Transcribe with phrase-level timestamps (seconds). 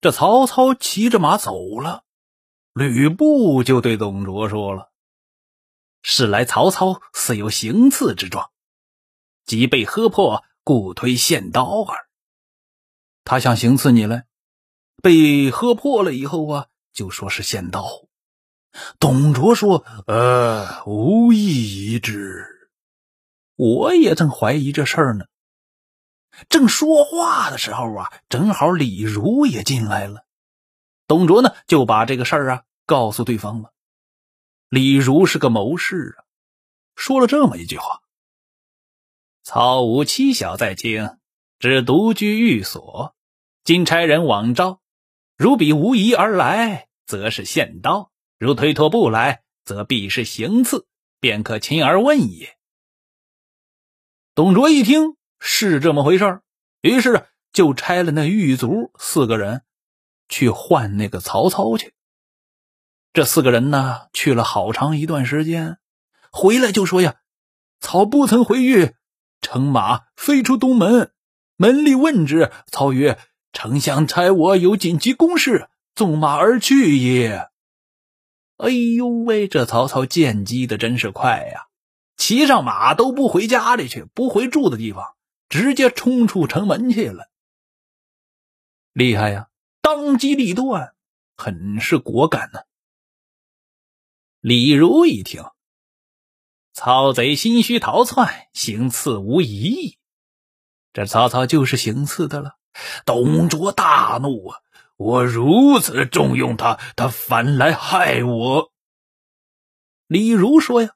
[0.00, 2.04] 这曹操骑着马走了，
[2.72, 4.90] 吕布就对董卓说了
[6.00, 8.50] ：“是来曹操似有行刺之状，
[9.44, 12.08] 即被喝破，故推献刀耳。
[13.24, 14.24] 他想行刺你来，
[15.02, 17.86] 被喝破了以后啊，就说是献刀。”
[18.98, 22.70] 董卓说：“呃，无意已之。
[23.56, 25.26] 我也正怀疑这事儿呢。”
[26.48, 30.24] 正说话的时候啊，正好李儒也进来了。
[31.06, 33.72] 董卓呢就把这个事儿啊告诉对方了。
[34.68, 36.24] 李儒是个谋士啊，
[36.94, 38.00] 说了这么一句话
[39.42, 41.18] ：“曹无妻小在京，
[41.58, 43.14] 只独居寓所。
[43.64, 44.80] 今差人往召，
[45.36, 50.86] 如比无疑而来，则是献刀；如推脱不来，则必是行刺，
[51.20, 52.56] 便可亲而问也。”
[54.34, 55.16] 董卓一听。
[55.40, 56.40] 是这么回事
[56.82, 59.62] 于是就差了那狱卒四个人
[60.28, 61.94] 去换那个曹操去。
[63.12, 65.78] 这四个人呢，去了好长一段时间，
[66.30, 67.16] 回来就说呀
[67.80, 68.94] ：“曹不曾回狱，
[69.40, 71.12] 乘马飞出东门，
[71.56, 73.18] 门吏问之，曹曰
[73.52, 77.48] ：‘丞相差我有紧急公事，纵马而去也。’
[78.58, 81.66] 哎呦喂，这曹操见机的真是快呀！
[82.16, 85.04] 骑上马都不回家里去，不回住的地方。”
[85.50, 87.28] 直接冲出城门去了，
[88.92, 89.48] 厉害呀！
[89.82, 90.94] 当机立断，
[91.36, 92.60] 很是果敢呢。
[94.40, 95.44] 李儒一听，
[96.72, 99.98] 曹贼心虚逃窜，行刺无疑义。
[100.92, 102.56] 这曹操就是行刺的了。
[103.04, 104.60] 董卓大怒啊！
[104.96, 108.72] 我如此重用他，他反来害我。
[110.06, 110.94] 李儒说呀：“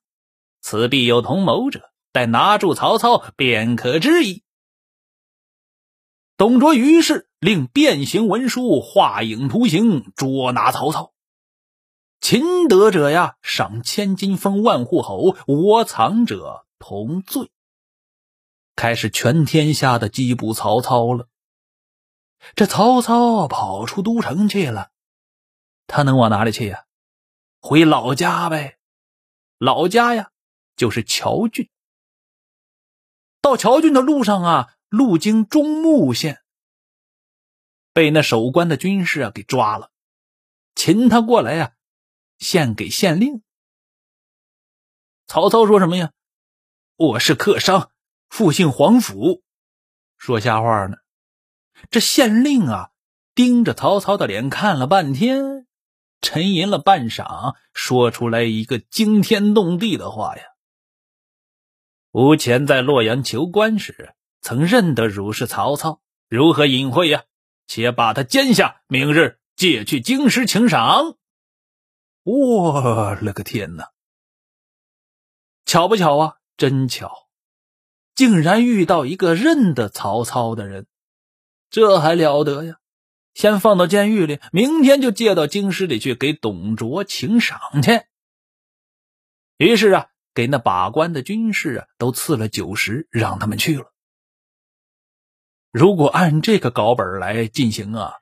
[0.63, 4.44] 此必有同谋者，待拿住曹操，便可知矣。”
[6.37, 11.13] 董卓于是令变形文书画影图形捉拿曹操，
[12.21, 17.53] 擒得者呀赏千金封万户侯，窝藏者同罪。
[18.75, 21.29] 开始全天下的缉捕曹操了。
[22.57, 24.91] 这曹操跑出都城去了，
[25.87, 26.87] 他能往哪里去呀？
[27.61, 28.79] 回老家呗。
[29.59, 30.33] 老家呀，
[30.75, 31.71] 就是乔郡。
[33.41, 34.74] 到乔郡的路上啊。
[34.95, 36.41] 路经中牟县，
[37.93, 39.91] 被那守关的军士啊给抓了，
[40.77, 41.73] 擒他过来呀，
[42.39, 43.43] 献给县令。
[45.27, 46.13] 曹操说什么呀？
[46.95, 47.91] 我是客商，
[48.29, 49.43] 复姓黄甫，
[50.17, 50.99] 说瞎话呢。
[51.91, 52.91] 这县令啊，
[53.35, 55.67] 盯着曹操的脸看了半天，
[56.21, 60.45] 沉吟了半晌，说出来一个惊天动地的话呀：
[62.13, 64.15] 吴前在洛阳求官时。
[64.45, 67.25] 曾认得汝是曹操，如何隐晦呀？
[67.67, 71.17] 且把他监下，明日借去京师请赏。
[72.25, 73.93] 我了个天哪！
[75.65, 76.37] 巧不巧啊？
[76.59, 77.31] 真巧，
[78.15, 80.87] 竟然遇到一个认得曹操的人，
[81.71, 82.77] 这还了得呀！
[83.33, 88.03] 先放到监狱里，明天就借到京师里去给董卓请赏去。
[89.57, 93.94] 于是啊，给那把关的军士啊都赐了酒食，让他们去了。
[95.75, 98.21] 如果按这个稿本来进行啊，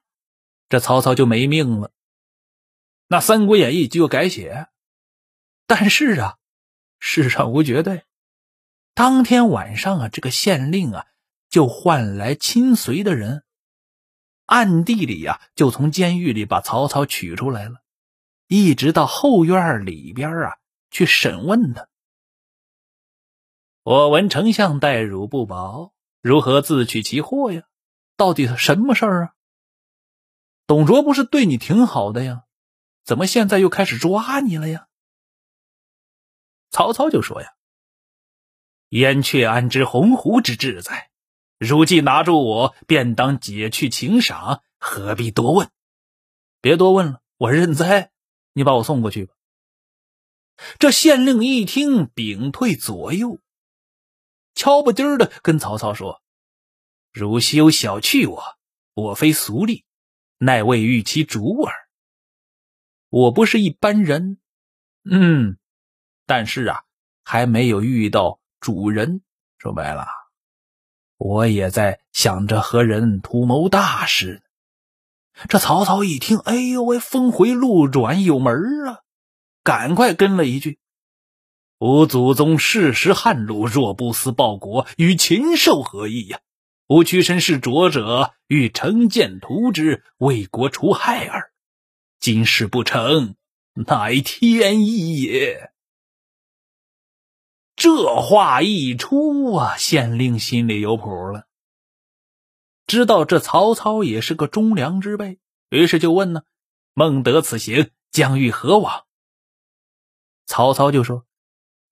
[0.71, 1.93] 这曹操就没命了。
[3.09, 4.69] 那《三国演义》就要改写。
[5.67, 6.39] 但是啊，
[6.99, 8.05] 世上无绝对。
[8.95, 11.05] 当天晚上啊，这个县令啊
[11.51, 13.45] 就换来亲随的人，
[14.47, 17.83] 暗地里呀就从监狱里把曹操取出来了，
[18.47, 20.57] 一直到后院里边啊
[20.91, 21.87] 去审问他。
[23.83, 25.93] 我闻丞相待汝不薄。
[26.23, 27.65] 如何自取其祸呀？
[28.17, 29.35] 到底是什么事儿啊？
[30.69, 32.45] 董卓不是对你挺好的呀？
[33.03, 34.87] 怎么现在又开始抓你了呀？
[36.71, 37.55] 曹操就说呀
[38.91, 41.11] ：“燕雀安知鸿鹄之志哉？
[41.59, 45.71] 如既拿住我，便当解去请赏，何必多问？
[46.61, 48.13] 别多问了，我认栽。
[48.53, 49.35] 你把我送过去吧。”
[50.79, 53.41] 这县令一听，屏退左右。
[54.63, 56.23] 悄不丁的跟曹操说
[57.11, 58.41] ：“汝休小觑我，
[58.95, 59.83] 我非俗吏，
[60.39, 61.75] 乃为欲其主耳。
[63.09, 64.39] 我不是一般人，
[65.05, 65.59] 嗯，
[66.27, 66.85] 但是啊，
[67.25, 69.23] 还没有遇到主人。
[69.59, 70.07] 说白了，
[71.17, 74.45] 我也在想着和人图谋大事。”
[75.49, 79.01] 这曹操一听，哎呦喂，峰回路转，有门啊！
[79.65, 80.79] 赶快跟了一句。
[81.83, 86.39] 吾祖宗世时汉禄，若不思报国，与禽兽何异呀？
[86.87, 91.53] 吾屈身是浊者，欲成剑屠之，为国除害耳。
[92.21, 93.35] 今事不成，
[93.73, 95.73] 乃天意也。
[97.75, 101.49] 这话一出啊，县令心里有谱了，
[102.87, 106.43] 知道这曹操也是个忠良之辈，于是就问呢
[106.95, 109.03] ：“孟德此行将欲何往？”
[110.47, 111.27] 曹操就说：“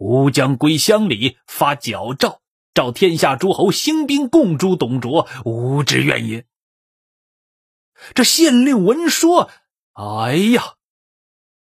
[0.01, 2.41] 吾将归乡里，发矫诏。”
[2.73, 6.47] 召天下诸侯兴兵共诛董卓，吾之怨也。
[8.15, 9.51] 这县令闻说，
[9.93, 10.77] 哎呀，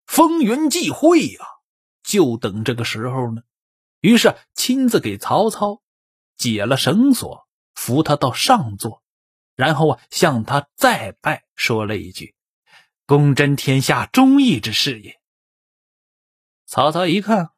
[0.07, 1.45] 风云际会呀，
[2.05, 3.43] 就等这个时候呢。
[4.01, 5.83] 于是亲自给曹操
[6.37, 9.03] 解了绳索，扶他到上座，
[9.57, 12.37] 然后啊向他再拜，说了一句
[13.05, 15.21] ：“公真天下忠义之事也。”
[16.67, 17.51] 曹操一看，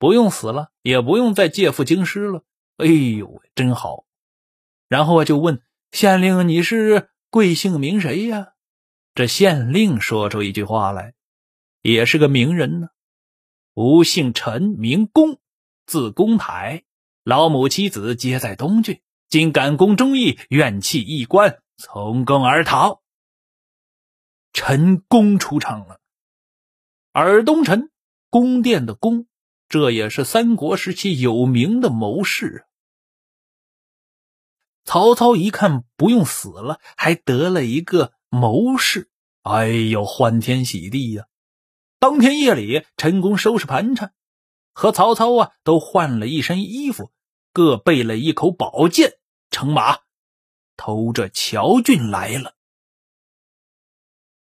[0.00, 2.42] 不用死了，也不用再借赴京师了。
[2.78, 4.06] 哎呦，真好！
[4.88, 5.62] 然后啊，就问
[5.92, 8.54] 县令：“你是贵姓名谁呀？”
[9.14, 11.12] 这县令说出一句话来，
[11.82, 12.88] 也是个名人呢。
[13.74, 15.38] 吾姓陈，名公，
[15.84, 16.84] 字公台，
[17.22, 19.02] 老母妻子皆在东郡。
[19.28, 23.02] 今感公忠义，愿弃一官，从公而逃。
[24.54, 26.00] 陈公出场了，
[27.12, 27.90] 尔东陈，
[28.30, 29.26] 宫殿的宫，
[29.70, 32.66] 这也是三国时期有名的谋士。
[34.84, 39.08] 曹操一看不用死了，还得了一个谋士，
[39.42, 41.26] 哎呦，欢天喜地呀！
[42.00, 44.12] 当天夜里，陈宫收拾盘缠，
[44.72, 47.12] 和曹操啊都换了一身衣服，
[47.52, 49.18] 各备了一口宝剑，
[49.52, 50.00] 乘马
[50.76, 52.56] 偷着乔俊来了。